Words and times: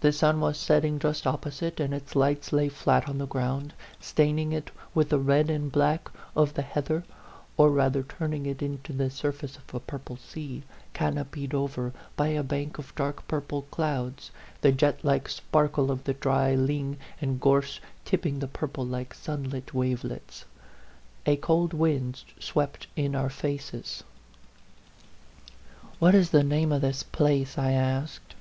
The 0.00 0.12
sun 0.12 0.40
was 0.40 0.56
setting 0.56 0.98
just 0.98 1.26
op 1.26 1.42
posite, 1.42 1.78
and 1.78 1.92
its 1.92 2.16
lights 2.16 2.54
lay 2.54 2.70
flat 2.70 3.06
on 3.06 3.18
the 3.18 3.26
ground, 3.26 3.74
staining 4.00 4.50
it 4.52 4.70
with 4.94 5.10
the 5.10 5.18
red 5.18 5.50
and 5.50 5.70
black 5.70 6.08
of 6.34 6.54
the 6.54 6.62
heather, 6.62 7.04
or 7.58 7.68
rather 7.70 8.02
turning 8.02 8.46
it 8.46 8.62
into 8.62 8.94
the 8.94 9.10
surface 9.10 9.58
of 9.58 9.74
a 9.74 9.78
purple 9.80 10.16
sea, 10.16 10.62
canopied 10.94 11.52
over 11.52 11.92
by 12.16 12.28
a 12.28 12.42
bank 12.42 12.78
of 12.78 12.94
dark 12.94 13.28
purple 13.28 13.66
clouds 13.70 14.30
the 14.62 14.72
jetlike 14.72 15.28
sparkle 15.28 15.90
of 15.90 16.04
the 16.04 16.14
dry 16.14 16.54
ling 16.54 16.96
and 17.20 17.38
gorse 17.38 17.78
tipping 18.06 18.38
the 18.38 18.48
purple 18.48 18.86
like 18.86 19.12
sunlit 19.12 19.74
wavelets. 19.74 20.46
A 21.26 21.36
cold 21.36 21.74
wind 21.74 22.22
swept 22.40 22.86
in 22.96 23.14
our 23.14 23.28
faces." 23.28 24.02
What 25.98 26.14
is 26.14 26.30
the 26.30 26.42
name 26.42 26.72
of 26.72 26.80
this 26.80 27.02
place?" 27.02 27.58
I 27.58 27.72
asked. 27.72 28.34